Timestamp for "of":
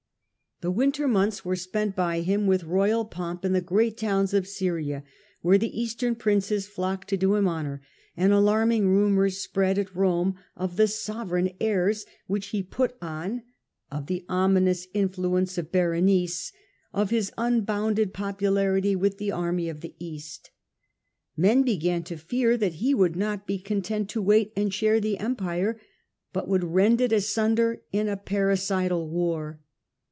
4.31-4.47, 10.55-10.75, 13.91-14.05, 15.57-15.71, 16.93-17.09, 19.67-19.81